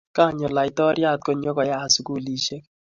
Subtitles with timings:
[0.15, 2.63] Kanyo laitoriat konyoko yat sugulisiek